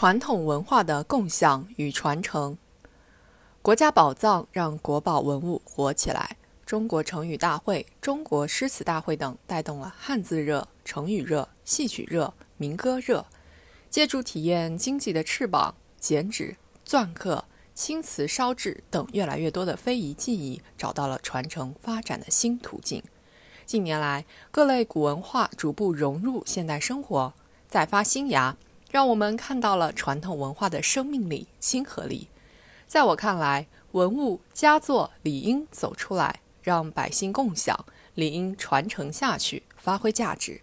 [0.00, 2.56] 传统文化的共享与传承，
[3.60, 6.36] 国家宝藏让国宝文物活起来。
[6.64, 13.26] 中国成语大会、中国诗词大会等带动了汉字热、成语热、戏曲热、民歌热。
[13.90, 16.56] 借助体验经济的翅膀，剪纸、
[16.86, 17.44] 篆刻、
[17.74, 23.02] 青瓷烧制等越来越多的非遗技艺，找到了传承发展的新途径。
[23.66, 27.34] 近年来，各类古文化逐步融入现代生活，
[27.68, 28.56] 再发新芽。
[28.90, 32.28] 让我们看到了传统文化的生命力、亲和力。
[32.86, 40.62] 在我看来，文物佳作理应走出来，让百姓共享，理应传承下去，发挥价值，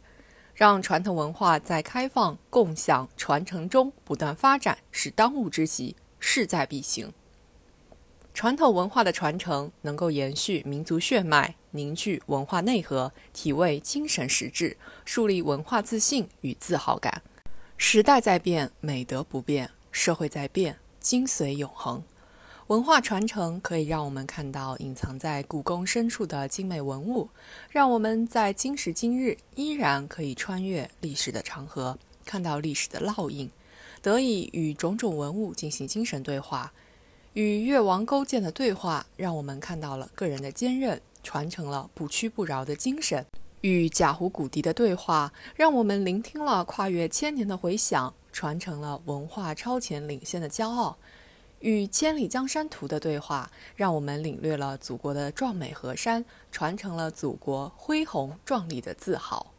[0.56, 7.14] 让传统文化在开放、共享、传承中不断发展，是当务之急，势在必行。
[8.34, 17.22] 传统文化的传承能够延续民族血脉，凝聚文化内核，体味精神实质，树立文化自信与自豪感。
[17.78, 22.02] 时代在变，美德不变；社会在变，精髓永恒。
[22.68, 27.30] 文化传承可以让我们看到隐藏在故宫深处的精美文物，
[27.70, 33.52] 让我们在今时今日依然可以穿越历史的长河，看到历史的烙印，
[34.02, 36.72] 得以与种种文物进行精神对话。
[37.34, 43.26] 与越王勾践的对话，让我们看到了个人的坚韧，传承了不屈不挠的精神。
[43.66, 50.96] 与贾湖古笛的对话，让我们聆听了跨越千年的回响，传承了文化超前领先的骄傲；
[51.62, 59.52] 与千里江山图的对话，让我们领略了祖国的壮美河山，传承了祖国恢宏壮丽的自豪。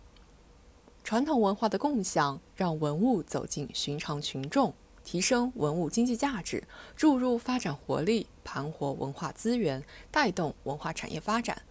[1.02, 6.62] 传统文化的共享，让文物走进寻常群众，提升文物经济价值，
[6.94, 11.62] 注入发展活力，盘活文化资源，带动文化产业发展。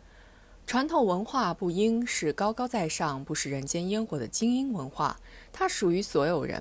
[0.68, 5.16] 传统文化不应是高高在上、不食人间烟火的精英文化，
[5.54, 6.60] 它属于所有人；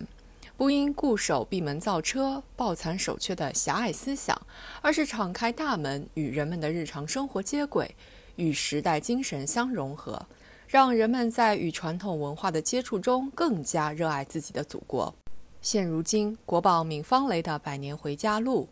[0.58, 4.38] 不应固守闭门造车、抱残守缺的狭隘思想，
[4.83, 7.96] 而是敞开大门，与人们的日常生活接轨，
[8.36, 10.27] 与时代精神相融合，
[10.68, 15.14] 让人们在与传统文化的接触中更加热爱自己的祖国。
[15.62, 18.68] 现如今，国宝闵方雷的《百年回家路》，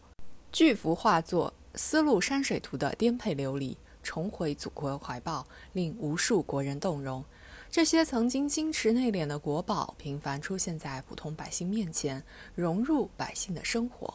[0.53, 3.79] 巨幅画作《丝路山水图》的颠沛流离。
[4.03, 7.25] 重回祖国怀抱，令无数国人动容。
[7.71, 12.23] 这些曾经矜持内敛的国宝，频繁出现在普通百姓面前，
[12.55, 14.15] 融入百姓的生活。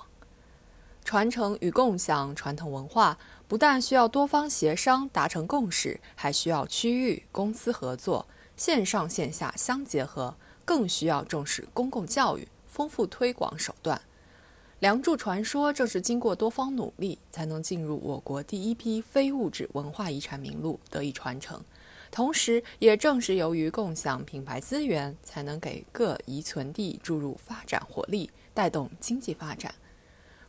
[1.04, 14.02] 传承与共享传统文化，不但需要多方协商达成共识，还需要区域公司合作，线上线下相结合，更需要重视公共教育，丰富推广手段。
[14.80, 21.60] 梁祝传说正是经过多方努力，才能进入我国第一批非物质文化遗产名录，得以传承。
[22.12, 29.74] 同时，也正是由于共享品牌资源，才能给各遗存地注入发展活力，带动经济发展。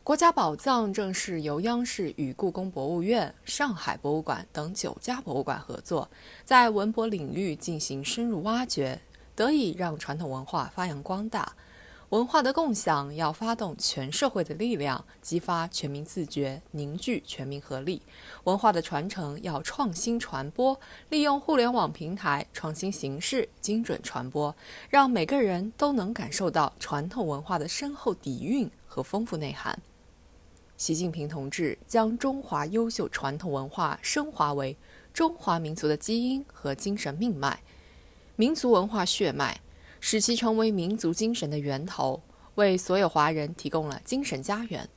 [0.03, 6.07] 国家宝藏正是由央视与故宫博物院、上海博物馆等九家博物馆合作，
[6.45, 9.01] 在文博领域进行深入挖掘，
[9.35, 11.51] 得以让传统文化发扬光大。
[12.09, 18.01] 文化的共享要发动全社会的力量，激发全民自觉，凝聚全民合力；
[18.45, 24.55] 文化的传承要创新传播，利用互联网平台创新形式，精准传播，
[24.89, 29.79] 让每个人都能感受到传统文化的深厚底蕴和丰富内涵。
[30.77, 34.75] 习近平同志将中华优秀传统文化升华为
[35.13, 37.61] 中华民族的基因和精神命脉，
[38.35, 39.61] 民族文化血脉。
[39.99, 42.21] 使其成为民族精神的源头，
[42.55, 44.89] 为所有华人提供了精神家园。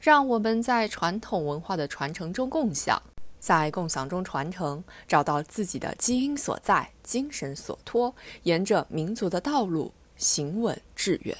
[0.00, 3.02] 让我们在传统文化的传承中共享，
[3.38, 8.14] 在共享中传承，找到自己的基因所在、精神所托，
[8.44, 11.36] 沿着民族的道路行稳致远。